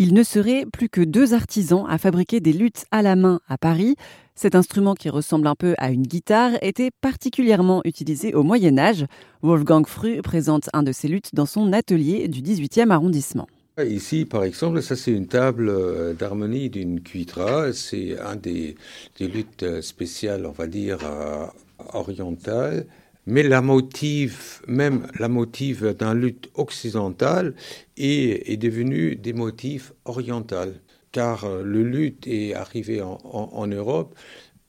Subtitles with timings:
[0.00, 3.58] Il ne serait plus que deux artisans à fabriquer des luttes à la main à
[3.58, 3.96] Paris.
[4.36, 9.06] Cet instrument qui ressemble un peu à une guitare était particulièrement utilisé au Moyen Âge.
[9.42, 13.48] Wolfgang Fru présente un de ces luttes dans son atelier du 18e arrondissement.
[13.84, 17.72] Ici, par exemple, ça c'est une table euh, d'harmonie d'une cuitra.
[17.72, 18.76] C'est un des,
[19.18, 21.46] des, luttes spéciales, on va dire, euh,
[21.92, 22.86] orientales.
[23.30, 27.54] Mais la motive, même la motive d'un lutte occidental
[27.98, 30.72] est, est devenu des motifs orientaux.
[31.12, 34.14] Car euh, le lutte est arrivé en, en, en Europe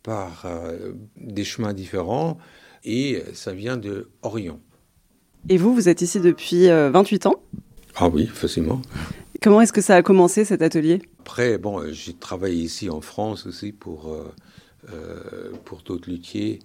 [0.03, 2.37] par euh, des chemins différents
[2.83, 4.59] et ça vient de Orient.
[5.47, 7.41] Et vous, vous êtes ici depuis 28 euh, ans?
[7.95, 8.81] Ah oui, facilement.
[9.41, 11.01] Comment est-ce que ça a commencé cet atelier?
[11.21, 14.33] Après, bon, j'ai travaillé ici en France aussi pour, euh,
[15.65, 16.59] pour d'autres luthiers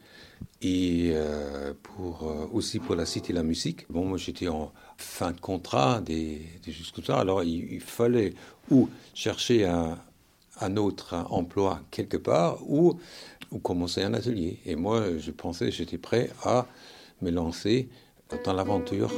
[0.63, 3.87] et euh, pour, euh, aussi pour la Cité la musique.
[3.91, 8.35] Bon, moi j'étais en fin de contrat, des, des choses ça, alors il, il fallait
[8.71, 9.99] ou chercher un,
[10.61, 12.99] un autre emploi quelque part ou,
[13.51, 14.61] ou commencer un atelier.
[14.65, 16.67] Et moi, je pensais, j'étais prêt à
[17.21, 17.89] me lancer
[18.45, 19.13] dans l'aventure.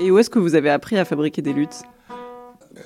[0.00, 1.82] Et où est-ce que vous avez appris à fabriquer des luttes?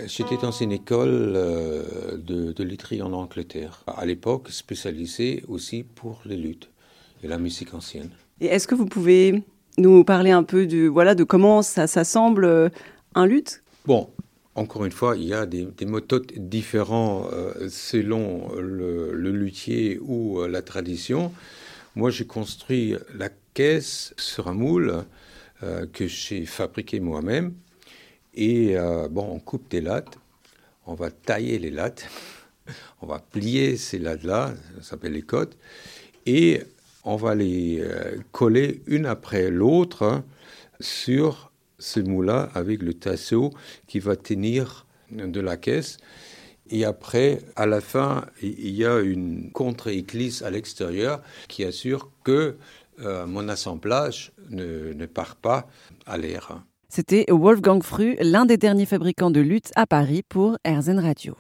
[0.05, 6.37] J'étais dans une école euh, de, de en Angleterre, à l'époque spécialisée aussi pour les
[6.37, 6.71] luttes
[7.23, 8.11] et la musique ancienne.
[8.41, 9.43] Et est-ce que vous pouvez
[9.79, 12.69] nous parler un peu de, voilà, de comment ça s'assemble euh,
[13.15, 13.63] un luth?
[13.87, 14.11] Bon,
[14.55, 19.99] encore une fois, il y a des, des méthodes différentes euh, selon le, le, luthier
[20.03, 21.33] ou la tradition.
[21.95, 25.05] Moi, j'ai construit la caisse sur un moule
[25.95, 27.55] que j'ai fabriqué moi-même.
[28.37, 30.19] Et euh, bon, on coupe des lattes,
[30.87, 32.07] on va tailler les lattes,
[33.03, 35.57] on va plier ces lattes-là, ça s'appelle les côtes,
[36.27, 36.63] et
[37.05, 40.25] on va les euh, coller une après l'autre hein,
[40.81, 43.53] sur ce moule-là avec le tasseau
[43.87, 45.99] qui va tenir de la caisse.
[46.69, 52.57] Et après, à la fin, il y a une contre-éclisse à l'extérieur qui assure que
[53.01, 55.69] euh, mon assemblage ne, ne part pas
[56.07, 56.61] à l'air.
[56.89, 61.35] C'était Wolfgang Fru, l'un des derniers fabricants de luttes à Paris pour Erzen Radio.